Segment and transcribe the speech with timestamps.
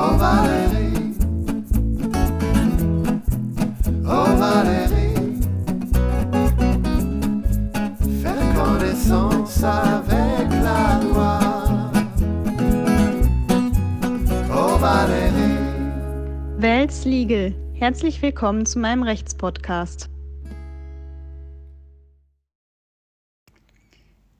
[0.00, 1.12] Oh Valérie,
[4.06, 5.40] oh Valérie,
[8.22, 11.40] faire connaissance avec la loi.
[14.54, 15.58] Oh Valérie.
[16.58, 17.52] Welts Legal.
[17.74, 20.08] Herzlich willkommen zu meinem Rechtspodcast.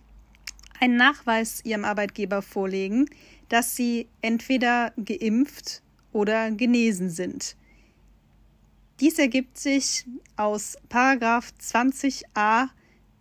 [0.79, 3.09] einen Nachweis ihrem Arbeitgeber vorlegen,
[3.49, 7.55] dass sie entweder geimpft oder genesen sind.
[8.99, 10.05] Dies ergibt sich
[10.37, 12.69] aus 20a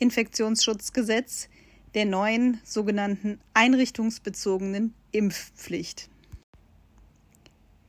[0.04, 1.48] Infektionsschutzgesetz
[1.94, 6.10] der neuen sogenannten einrichtungsbezogenen Impfpflicht.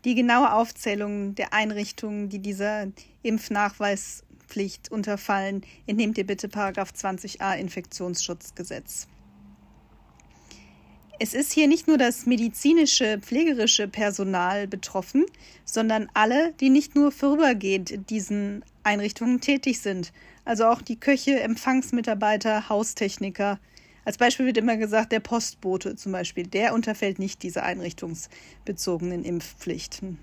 [0.06, 2.88] Die genaue Aufzählung der Einrichtungen, die dieser
[3.22, 9.08] Impfnachweispflicht unterfallen, entnehmt ihr bitte 20a Infektionsschutzgesetz.
[11.20, 15.26] Es ist hier nicht nur das medizinische, pflegerische Personal betroffen,
[15.66, 20.14] sondern alle, die nicht nur vorübergehend in diesen Einrichtungen tätig sind,
[20.46, 23.60] also auch die Köche, Empfangsmitarbeiter, Haustechniker.
[24.06, 30.20] Als Beispiel wird immer gesagt, der Postbote zum Beispiel, der unterfällt nicht dieser einrichtungsbezogenen Impfpflichten.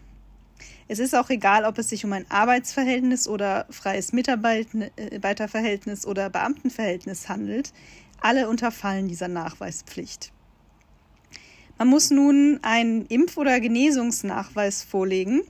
[0.86, 7.28] Es ist auch egal, ob es sich um ein Arbeitsverhältnis oder freies Mitarbeiterverhältnis oder Beamtenverhältnis
[7.28, 7.72] handelt.
[8.20, 10.32] Alle unterfallen dieser Nachweispflicht.
[11.78, 15.42] Man muss nun einen Impf- oder Genesungsnachweis vorlegen.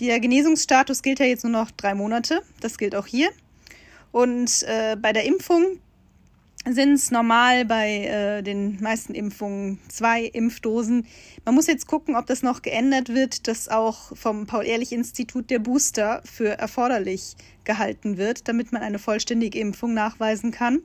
[0.00, 2.42] Der Genesungsstatus gilt ja jetzt nur noch drei Monate.
[2.60, 3.30] Das gilt auch hier.
[4.12, 5.78] Und äh, bei der Impfung
[6.68, 11.06] sind es normal bei äh, den meisten Impfungen zwei Impfdosen.
[11.44, 16.22] Man muss jetzt gucken, ob das noch geändert wird, dass auch vom Paul-Ehrlich-Institut der Booster
[16.24, 17.34] für erforderlich
[17.64, 20.82] gehalten wird, damit man eine vollständige Impfung nachweisen kann.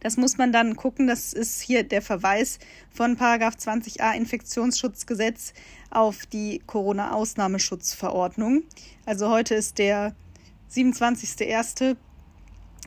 [0.00, 1.08] Das muss man dann gucken.
[1.08, 2.60] Das ist hier der Verweis
[2.92, 5.52] von Paragraph 20a Infektionsschutzgesetz
[5.90, 8.62] auf die Corona-Ausnahmeschutzverordnung.
[9.04, 10.14] Also heute ist der
[10.72, 11.96] 27.01.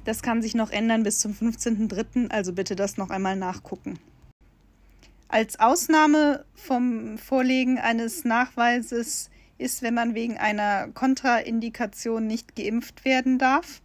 [0.06, 4.00] Das kann sich noch ändern bis zum 15.03., also bitte das noch einmal nachgucken.
[5.30, 13.40] Als Ausnahme vom Vorlegen eines Nachweises ist, wenn man wegen einer Kontraindikation nicht geimpft werden
[13.40, 13.82] darf.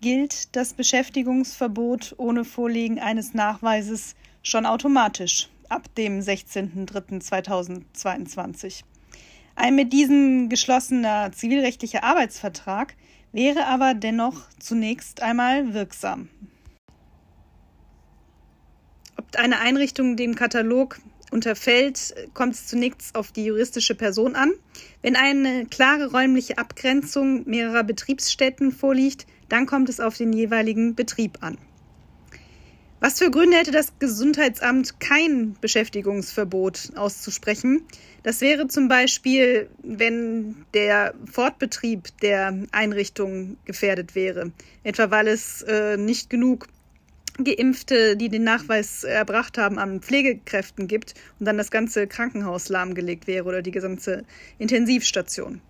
[0.00, 8.82] gilt das Beschäftigungsverbot ohne Vorlegen eines Nachweises schon automatisch ab dem 16.03.2022.
[9.56, 12.94] Ein mit diesem geschlossener zivilrechtlicher Arbeitsvertrag
[13.32, 16.28] wäre aber dennoch zunächst einmal wirksam.
[19.16, 20.98] Ob eine Einrichtung dem Katalog
[21.30, 24.52] unterfällt, kommt es zunächst auf die juristische Person an.
[25.02, 31.38] Wenn eine klare räumliche Abgrenzung mehrerer Betriebsstätten vorliegt, dann kommt es auf den jeweiligen Betrieb
[31.42, 31.58] an.
[32.98, 37.82] Was für Gründe hätte das Gesundheitsamt kein Beschäftigungsverbot auszusprechen?
[38.22, 44.50] Das wäre zum Beispiel, wenn der Fortbetrieb der Einrichtung gefährdet wäre,
[44.82, 46.68] etwa weil es äh, nicht genug
[47.44, 53.26] Geimpfte, die den Nachweis erbracht haben, an Pflegekräften gibt und dann das ganze Krankenhaus lahmgelegt
[53.26, 54.24] wäre oder die gesamte
[54.58, 55.60] Intensivstation.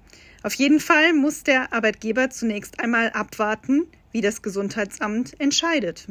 [0.44, 6.06] Auf jeden Fall muss der Arbeitgeber zunächst einmal abwarten, wie das Gesundheitsamt entscheidet.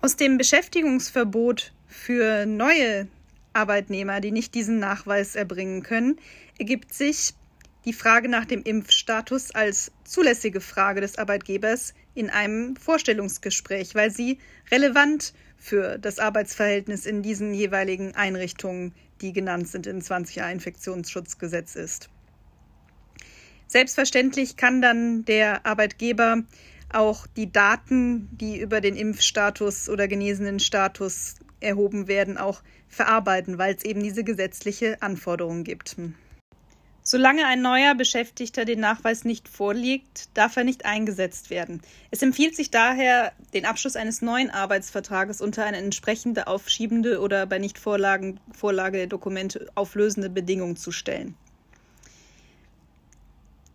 [0.00, 3.08] Aus dem Beschäftigungsverbot für neue
[3.52, 6.18] Arbeitnehmer, die nicht diesen Nachweis erbringen können,
[6.58, 7.34] ergibt sich
[7.86, 14.38] die Frage nach dem Impfstatus als zulässige Frage des Arbeitgebers in einem Vorstellungsgespräch, weil sie
[14.70, 22.10] relevant für das Arbeitsverhältnis in diesen jeweiligen Einrichtungen, die genannt sind im 20er Infektionsschutzgesetz ist.
[23.68, 26.42] Selbstverständlich kann dann der Arbeitgeber
[26.92, 33.74] auch die Daten, die über den Impfstatus oder genesenen Status erhoben werden, auch verarbeiten, weil
[33.74, 35.96] es eben diese gesetzliche Anforderung gibt.
[37.02, 41.80] Solange ein neuer Beschäftigter den Nachweis nicht vorliegt, darf er nicht eingesetzt werden.
[42.10, 47.58] Es empfiehlt sich daher, den Abschluss eines neuen Arbeitsvertrages unter eine entsprechende aufschiebende oder bei
[47.58, 48.38] Nichtvorlage
[48.98, 51.36] der Dokumente auflösende Bedingung zu stellen.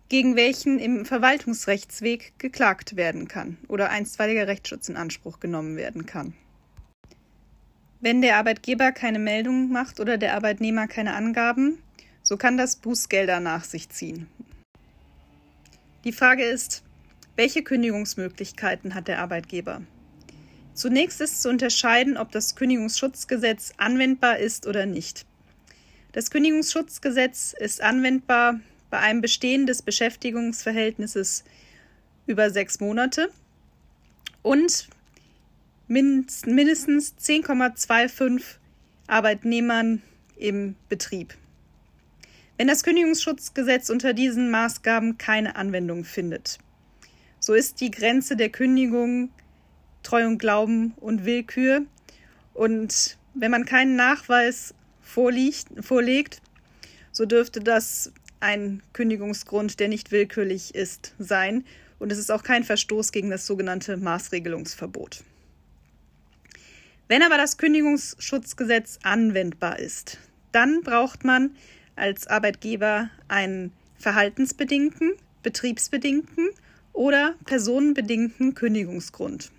[0.08, 6.34] gegen welchen im Verwaltungsrechtsweg geklagt werden kann oder einstweiliger Rechtsschutz in Anspruch genommen werden kann.
[8.00, 11.80] Wenn der Arbeitgeber keine Meldung macht oder der Arbeitnehmer keine Angaben,
[12.24, 14.28] so kann das Bußgelder nach sich ziehen.
[16.06, 16.84] Die Frage ist,
[17.36, 19.82] welche Kündigungsmöglichkeiten hat der Arbeitgeber?
[20.74, 25.26] Zunächst ist zu unterscheiden, ob das Kündigungsschutzgesetz anwendbar ist oder nicht.
[26.16, 31.44] Das Kündigungsschutzgesetz ist anwendbar bei einem Bestehen des Beschäftigungsverhältnisses
[32.26, 33.30] über sechs Monate
[34.42, 34.88] und
[35.90, 38.44] mindestens 10,25
[39.08, 40.02] Arbeitnehmern
[40.38, 41.34] im Betrieb.
[42.56, 46.60] Wenn das Kündigungsschutzgesetz unter diesen Maßgaben keine Anwendung findet,
[47.42, 49.32] so ist die Grenze der Kündigung
[50.02, 51.82] Treu und Glauben und Willkür.
[52.54, 54.74] Und wenn man keinen Nachweis
[55.16, 56.42] vorliegt, vorlegt,
[57.14, 61.64] so dürfte das ein Kündigungsgrund, der nicht willkürlich ist, sein.
[62.00, 65.24] Und es ist auch kein Verstoß gegen das sogenannte Maßregelungsverbot.
[67.08, 70.18] Wenn aber das Kündigungsschutzgesetz anwendbar ist,
[70.52, 71.56] dann braucht man
[71.96, 75.14] als Arbeitgeber einen verhaltensbedingten,
[75.44, 76.50] betriebsbedingten
[76.92, 79.50] oder personenbedingten Kündigungsgrund.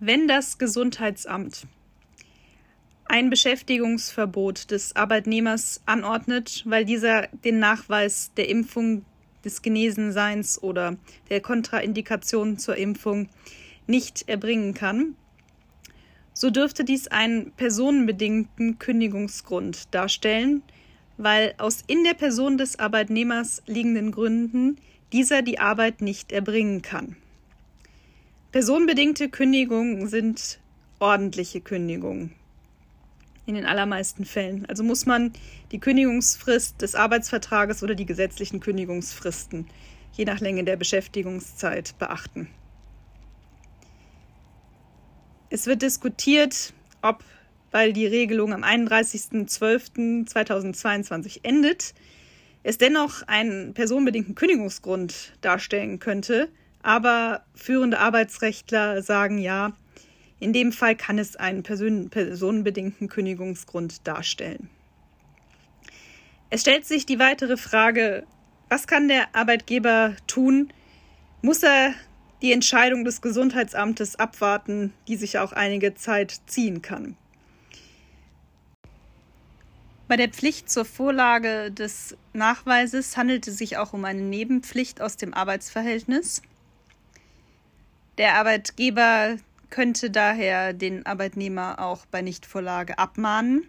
[0.00, 1.66] Wenn das Gesundheitsamt
[3.06, 9.04] ein Beschäftigungsverbot des Arbeitnehmers anordnet, weil dieser den Nachweis der Impfung
[9.44, 10.96] des Genesenseins oder
[11.28, 13.28] der Kontraindikation zur Impfung
[13.86, 15.16] nicht erbringen kann,
[16.32, 20.62] so dürfte dies einen personenbedingten Kündigungsgrund darstellen,
[21.16, 24.78] weil aus in der Person des Arbeitnehmers liegenden Gründen
[25.12, 27.16] dieser die Arbeit nicht erbringen kann.
[28.50, 30.58] Personenbedingte Kündigungen sind
[30.98, 32.32] ordentliche Kündigungen.
[33.46, 34.64] In den allermeisten Fällen.
[34.66, 35.32] Also muss man
[35.70, 39.66] die Kündigungsfrist des Arbeitsvertrages oder die gesetzlichen Kündigungsfristen
[40.16, 42.48] je nach Länge der Beschäftigungszeit beachten.
[45.50, 46.72] Es wird diskutiert,
[47.02, 47.22] ob,
[47.70, 51.92] weil die Regelung am 31.12.2022 endet,
[52.62, 56.48] es dennoch einen personenbedingten Kündigungsgrund darstellen könnte.
[56.82, 59.74] Aber führende Arbeitsrechtler sagen ja,
[60.40, 64.68] in dem Fall kann es einen personenbedingten Kündigungsgrund darstellen.
[66.50, 68.26] Es stellt sich die weitere Frage,
[68.68, 70.72] was kann der Arbeitgeber tun?
[71.42, 71.94] Muss er
[72.42, 77.16] die Entscheidung des Gesundheitsamtes abwarten, die sich auch einige Zeit ziehen kann.
[80.06, 85.16] Bei der Pflicht zur Vorlage des Nachweises handelt es sich auch um eine Nebenpflicht aus
[85.16, 86.42] dem Arbeitsverhältnis.
[88.18, 89.38] Der Arbeitgeber
[89.74, 93.66] könnte daher den Arbeitnehmer auch bei Nichtvorlage abmahnen.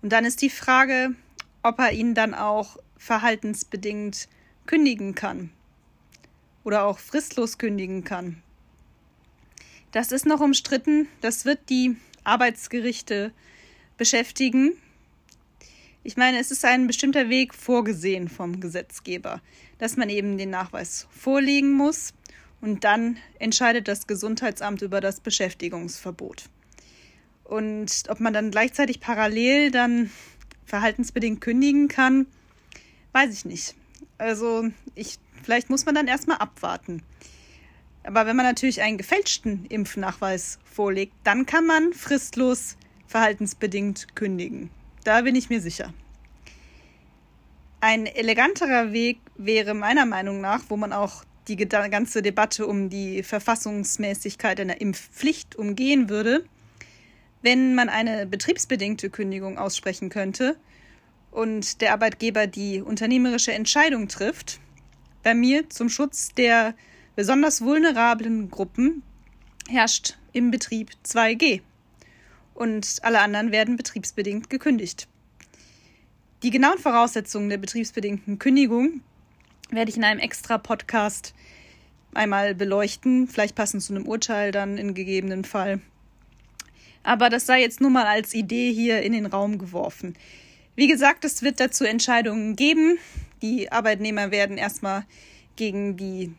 [0.00, 1.14] Und dann ist die Frage,
[1.62, 4.28] ob er ihn dann auch verhaltensbedingt
[4.64, 5.50] kündigen kann
[6.64, 8.42] oder auch fristlos kündigen kann.
[9.92, 11.06] Das ist noch umstritten.
[11.20, 13.30] Das wird die Arbeitsgerichte
[13.98, 14.72] beschäftigen.
[16.02, 19.42] Ich meine, es ist ein bestimmter Weg vorgesehen vom Gesetzgeber,
[19.76, 22.14] dass man eben den Nachweis vorlegen muss
[22.64, 26.44] und dann entscheidet das Gesundheitsamt über das Beschäftigungsverbot.
[27.44, 30.10] Und ob man dann gleichzeitig parallel dann
[30.64, 32.26] verhaltensbedingt kündigen kann,
[33.12, 33.74] weiß ich nicht.
[34.16, 37.02] Also ich, vielleicht muss man dann erstmal abwarten.
[38.02, 44.70] Aber wenn man natürlich einen gefälschten Impfnachweis vorlegt, dann kann man fristlos verhaltensbedingt kündigen.
[45.04, 45.92] Da bin ich mir sicher.
[47.82, 53.22] Ein eleganterer Weg wäre meiner Meinung nach, wo man auch die ganze Debatte um die
[53.22, 56.44] Verfassungsmäßigkeit einer Impfpflicht umgehen würde,
[57.42, 60.56] wenn man eine betriebsbedingte Kündigung aussprechen könnte
[61.30, 64.60] und der Arbeitgeber die unternehmerische Entscheidung trifft,
[65.22, 66.74] bei mir zum Schutz der
[67.16, 69.02] besonders vulnerablen Gruppen
[69.68, 71.60] herrscht im Betrieb 2G
[72.54, 75.08] und alle anderen werden betriebsbedingt gekündigt.
[76.42, 79.00] Die genauen Voraussetzungen der betriebsbedingten Kündigung
[79.70, 81.34] werde ich in einem extra Podcast
[82.14, 85.80] einmal beleuchten, vielleicht passend zu einem Urteil dann in gegebenen Fall.
[87.02, 90.14] Aber das sei jetzt nur mal als Idee hier in den Raum geworfen.
[90.74, 92.98] Wie gesagt, es wird dazu Entscheidungen geben.
[93.42, 95.04] Die Arbeitnehmer werden erstmal
[95.56, 96.32] gegen die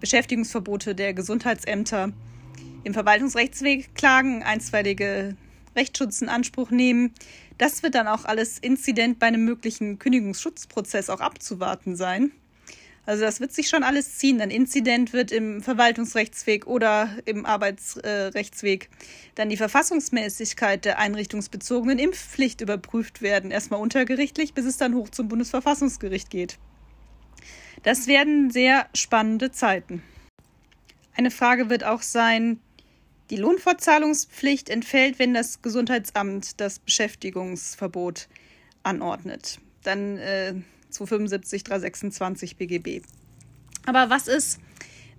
[0.00, 2.12] Beschäftigungsverbote der Gesundheitsämter
[2.84, 5.36] im Verwaltungsrechtsweg klagen, einstweilige
[5.74, 7.12] Rechtsschutz in Anspruch nehmen.
[7.56, 12.32] Das wird dann auch alles Inzident bei einem möglichen Kündigungsschutzprozess auch abzuwarten sein.
[13.06, 14.40] Also das wird sich schon alles ziehen.
[14.40, 18.88] Ein Inzident wird im Verwaltungsrechtsweg oder im Arbeitsrechtsweg
[19.34, 23.50] dann die Verfassungsmäßigkeit der einrichtungsbezogenen Impfpflicht überprüft werden.
[23.50, 26.58] Erstmal untergerichtlich, bis es dann hoch zum Bundesverfassungsgericht geht.
[27.82, 30.02] Das werden sehr spannende Zeiten.
[31.14, 32.58] Eine Frage wird auch sein,
[33.30, 38.28] die Lohnfortzahlungspflicht entfällt, wenn das Gesundheitsamt das Beschäftigungsverbot
[38.82, 39.58] anordnet.
[39.82, 40.54] Dann äh,
[40.94, 43.02] 275, 326 BGB.
[43.86, 44.58] Aber was ist,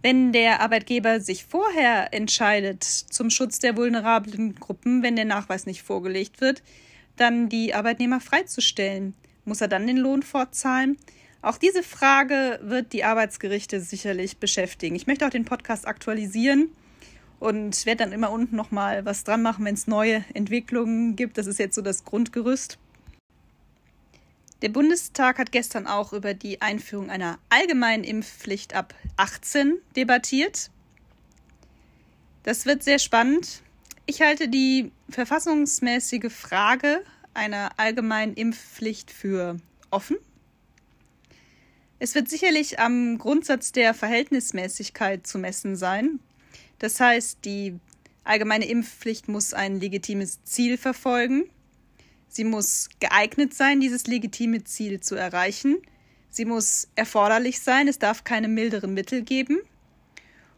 [0.01, 5.83] wenn der Arbeitgeber sich vorher entscheidet, zum Schutz der vulnerablen Gruppen, wenn der Nachweis nicht
[5.83, 6.63] vorgelegt wird,
[7.15, 9.13] dann die Arbeitnehmer freizustellen?
[9.45, 10.97] Muss er dann den Lohn fortzahlen?
[11.41, 14.95] Auch diese Frage wird die Arbeitsgerichte sicherlich beschäftigen.
[14.95, 16.69] Ich möchte auch den Podcast aktualisieren
[17.39, 21.37] und werde dann immer unten nochmal was dran machen, wenn es neue Entwicklungen gibt.
[21.37, 22.79] Das ist jetzt so das Grundgerüst.
[24.61, 30.71] Der Bundestag hat gestern auch über die Einführung einer allgemeinen Impfpflicht ab 18 debattiert.
[32.43, 33.61] Das wird sehr spannend.
[34.05, 39.57] Ich halte die verfassungsmäßige Frage einer allgemeinen Impfpflicht für
[39.89, 40.17] offen.
[41.99, 46.19] Es wird sicherlich am Grundsatz der Verhältnismäßigkeit zu messen sein.
[46.79, 47.79] Das heißt, die
[48.23, 51.49] allgemeine Impfpflicht muss ein legitimes Ziel verfolgen.
[52.35, 55.77] Sie muss geeignet sein, dieses legitime Ziel zu erreichen.
[56.29, 57.87] Sie muss erforderlich sein.
[57.87, 59.61] Es darf keine milderen Mittel geben.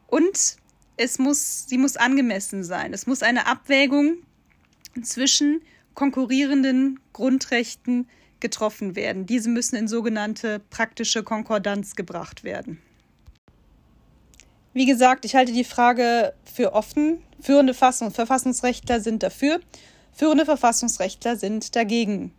[0.07, 0.57] Und
[0.95, 2.93] es muss, sie muss angemessen sein.
[2.93, 4.17] Es muss eine Abwägung
[5.03, 5.61] zwischen
[5.93, 9.27] konkurrierenden Grundrechten getroffen werden.
[9.27, 12.81] Diese müssen in sogenannte praktische Konkordanz gebracht werden.
[14.73, 17.21] Wie gesagt, ich halte die Frage für offen.
[17.39, 19.59] Führende Verfassungsrechtler sind dafür
[20.17, 22.33] Führende Verfassungsrechtler sind dagegen.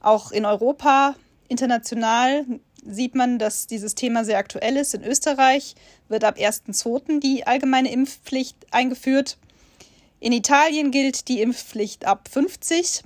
[0.00, 1.14] Auch in Europa,
[1.48, 2.44] international
[2.84, 4.92] sieht man, dass dieses Thema sehr aktuell ist.
[4.92, 5.74] In Österreich
[6.10, 7.18] wird ab 1.2.
[7.20, 9.38] die allgemeine Impfpflicht eingeführt.
[10.20, 13.04] In Italien gilt die Impfpflicht ab 50,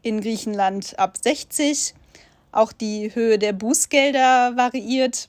[0.00, 1.92] in Griechenland ab 60.
[2.52, 5.28] Auch die Höhe der Bußgelder variiert.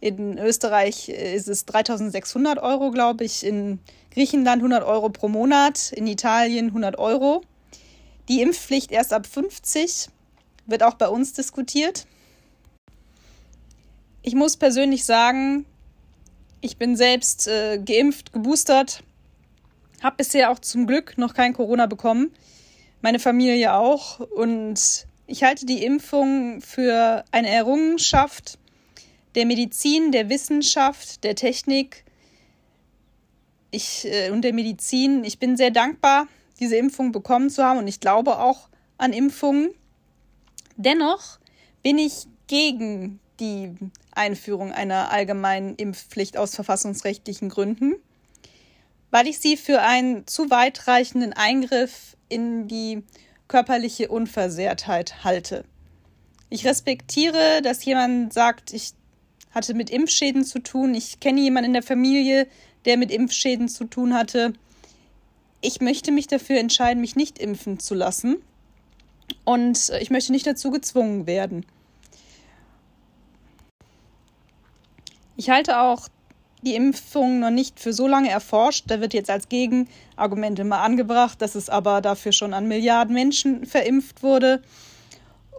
[0.00, 3.44] In Österreich ist es 3600 Euro, glaube ich.
[3.44, 3.80] In
[4.12, 7.42] Griechenland 100 Euro pro Monat, in Italien 100 Euro.
[8.28, 10.08] Die Impfpflicht erst ab 50
[10.66, 12.06] wird auch bei uns diskutiert.
[14.22, 15.66] Ich muss persönlich sagen,
[16.60, 19.02] ich bin selbst äh, geimpft, geboostert,
[20.02, 22.30] habe bisher auch zum Glück noch kein Corona bekommen,
[23.00, 28.58] meine Familie auch und ich halte die Impfung für eine Errungenschaft
[29.34, 32.04] der Medizin, der Wissenschaft, der Technik
[33.70, 35.24] ich äh, und der Medizin.
[35.24, 36.26] Ich bin sehr dankbar,
[36.58, 38.68] diese Impfung bekommen zu haben und ich glaube auch
[38.98, 39.70] an Impfungen.
[40.76, 41.38] Dennoch
[41.82, 43.74] bin ich gegen die
[44.12, 47.94] Einführung einer allgemeinen Impfpflicht aus verfassungsrechtlichen Gründen,
[49.10, 53.02] weil ich sie für einen zu weitreichenden Eingriff in die
[53.48, 55.64] körperliche Unversehrtheit halte.
[56.50, 58.92] Ich respektiere, dass jemand sagt, ich
[59.52, 62.46] hatte mit Impfschäden zu tun, ich kenne jemanden in der Familie,
[62.84, 64.52] der mit Impfschäden zu tun hatte.
[65.60, 68.36] Ich möchte mich dafür entscheiden, mich nicht impfen zu lassen.
[69.44, 71.66] Und ich möchte nicht dazu gezwungen werden.
[75.36, 76.08] Ich halte auch
[76.62, 78.84] die Impfung noch nicht für so lange erforscht.
[78.88, 83.64] Da wird jetzt als Gegenargument immer angebracht, dass es aber dafür schon an Milliarden Menschen
[83.66, 84.62] verimpft wurde.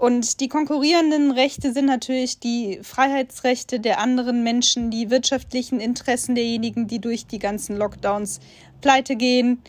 [0.01, 6.88] Und die konkurrierenden Rechte sind natürlich die Freiheitsrechte der anderen Menschen, die wirtschaftlichen Interessen derjenigen,
[6.88, 8.39] die durch die ganzen Lockdowns
[8.81, 9.62] pleite gehen,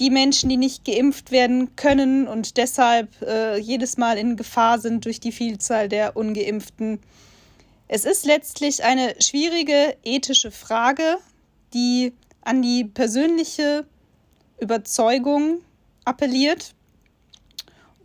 [0.00, 5.04] die Menschen, die nicht geimpft werden können und deshalb äh, jedes Mal in Gefahr sind
[5.04, 6.98] durch die Vielzahl der ungeimpften.
[7.86, 11.18] Es ist letztlich eine schwierige ethische Frage,
[11.72, 13.86] die an die persönliche
[14.58, 15.60] Überzeugung
[16.04, 16.74] appelliert.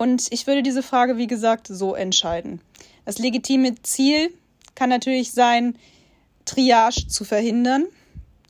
[0.02, 2.60] Und ich würde diese Frage, wie gesagt, so entscheiden.
[3.06, 4.34] Das legitime Ziel
[4.74, 5.78] kann natürlich sein,
[6.44, 7.86] Triage zu verhindern,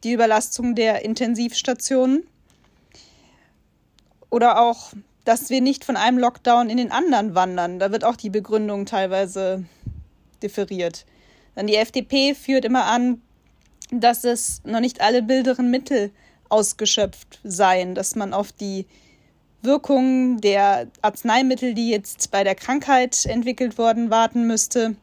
[0.05, 2.23] die Überlastung der Intensivstationen
[4.29, 4.93] oder auch,
[5.25, 7.79] dass wir nicht von einem Lockdown in den anderen wandern.
[7.79, 9.65] Da wird auch die Begründung teilweise
[10.41, 11.05] differiert.
[11.55, 13.21] Dann die FDP führt immer an,
[13.91, 16.11] dass es noch nicht alle bilderen Mittel
[16.47, 18.85] ausgeschöpft seien, dass man auf die
[19.61, 24.95] Wirkungen der Arzneimittel, die jetzt bei der Krankheit entwickelt wurden, warten müsste.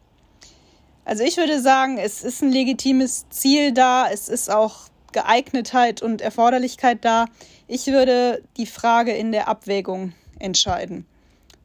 [1.05, 6.21] Also ich würde sagen, es ist ein legitimes Ziel da, es ist auch Geeignetheit und
[6.21, 7.27] Erforderlichkeit da.
[7.67, 11.07] Ich würde die Frage in der Abwägung entscheiden.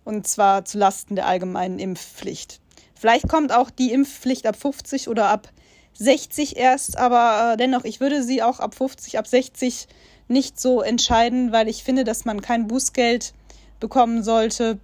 [0.06, 2.60] Und zwar zu Lasten der allgemeinen Impfpflicht.
[2.96, 5.50] Vielleicht kommt auch die Impfpflicht ab 50 oder ab
[5.94, 9.88] 60 erst, aber äh, dennoch, ich würde sie auch ab 50, ab 60
[10.28, 13.34] nicht so entscheiden, weil ich finde, dass man kein Bußgeld
[13.80, 14.80] bekommen sollte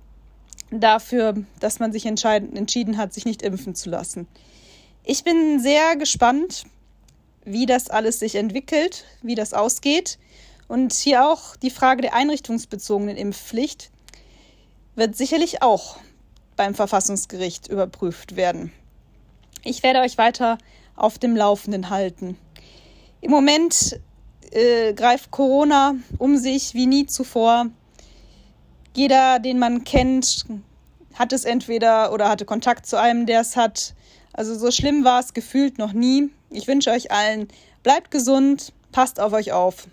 [0.71, 4.27] dafür, dass man sich entschieden hat, sich nicht impfen zu lassen.
[5.03, 6.65] Ich bin sehr gespannt,
[7.43, 10.19] wie das alles sich entwickelt, wie das ausgeht.
[10.67, 13.89] Und hier auch die Frage der einrichtungsbezogenen Impfpflicht
[14.95, 15.97] wird sicherlich auch
[16.55, 18.71] beim Verfassungsgericht überprüft werden.
[19.63, 20.57] Ich werde euch weiter
[20.95, 22.37] auf dem Laufenden halten.
[23.21, 23.99] Im Moment
[24.51, 27.67] äh, greift Corona um sich wie nie zuvor.
[28.95, 30.45] Jeder, den man kennt,
[31.13, 33.93] hat es entweder oder hatte Kontakt zu einem, der es hat.
[34.33, 36.29] Also so schlimm war es gefühlt noch nie.
[36.49, 37.47] Ich wünsche euch allen,
[37.83, 39.87] bleibt gesund, passt auf euch auf.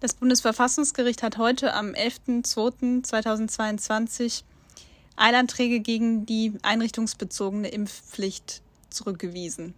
[0.00, 4.42] Das Bundesverfassungsgericht hat heute am 11.02.2022
[5.16, 9.74] Eilanträge gegen die einrichtungsbezogene Impfpflicht zurückgewiesen.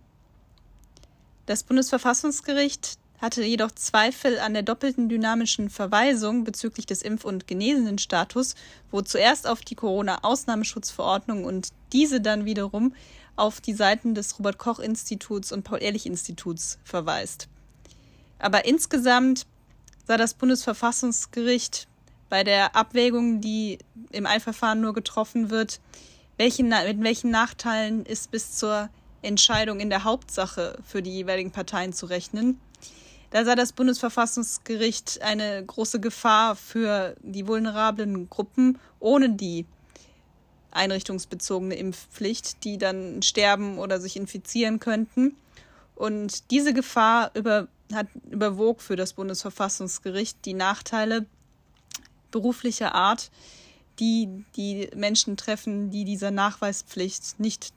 [1.46, 7.98] Das Bundesverfassungsgericht hatte jedoch Zweifel an der doppelten dynamischen Verweisung bezüglich des Impf- und genesenen
[7.98, 8.54] Status,
[8.90, 12.94] wo zuerst auf die Corona-Ausnahmeschutzverordnung und diese dann wiederum
[13.36, 17.48] auf die Seiten des Robert Koch Instituts und Paul Ehrlich Instituts verweist.
[18.38, 19.46] Aber insgesamt
[20.06, 21.88] sah das Bundesverfassungsgericht
[22.28, 23.78] bei der Abwägung, die
[24.10, 25.80] im Eilverfahren nur getroffen wird,
[26.38, 28.90] welchen, mit welchen Nachteilen ist bis zur
[29.22, 32.60] Entscheidung in der Hauptsache für die jeweiligen Parteien zu rechnen.
[33.30, 39.66] Da sah das Bundesverfassungsgericht eine große Gefahr für die vulnerablen Gruppen ohne die
[40.70, 45.36] einrichtungsbezogene Impfpflicht, die dann sterben oder sich infizieren könnten.
[45.94, 51.26] Und diese Gefahr über hat überwog für das Bundesverfassungsgericht die Nachteile
[52.30, 53.30] beruflicher Art,
[54.00, 57.72] die die Menschen treffen, die dieser Nachweispflicht nicht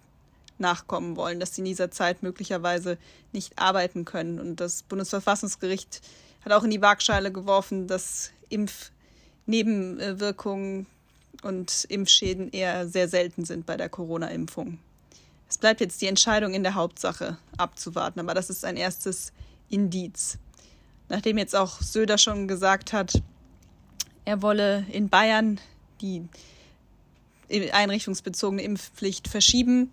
[0.59, 2.97] nachkommen wollen, dass sie in dieser Zeit möglicherweise
[3.31, 4.39] nicht arbeiten können.
[4.39, 6.01] Und das Bundesverfassungsgericht
[6.43, 10.87] hat auch in die Waagschale geworfen, dass Impfnebenwirkungen
[11.43, 14.79] und Impfschäden eher sehr selten sind bei der Corona-Impfung.
[15.47, 19.31] Es bleibt jetzt die Entscheidung in der Hauptsache abzuwarten, aber das ist ein erstes
[19.69, 20.37] Indiz.
[21.07, 23.21] Nachdem jetzt auch Söder schon gesagt hat,
[24.25, 25.59] er wolle in Bayern
[26.01, 26.27] die
[27.49, 29.91] einrichtungsbezogene Impfpflicht verschieben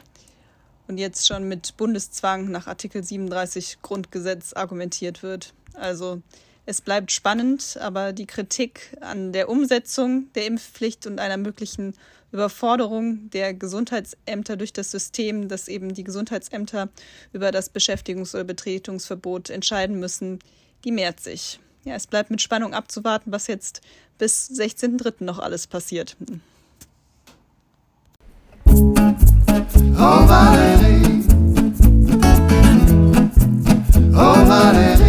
[0.89, 5.53] und jetzt schon mit Bundeszwang nach Artikel 37 Grundgesetz argumentiert wird.
[5.75, 6.23] Also
[6.65, 11.95] es bleibt spannend, aber die Kritik an der Umsetzung der Impfpflicht und einer möglichen
[12.33, 16.89] Überforderung der Gesundheitsämter durch das System, dass eben die Gesundheitsämter
[17.33, 20.41] über das Beschäftigungs- oder Betretungsverbot entscheiden müssen,
[20.85, 21.61] die mehrt sich.
[21.85, 23.81] Ja, es bleibt mit Spannung abzuwarten, was jetzt
[24.19, 25.23] bis 16.03.
[25.25, 26.17] noch alles passiert.
[29.99, 30.27] Oh
[34.67, 35.06] Valérie, Valérie.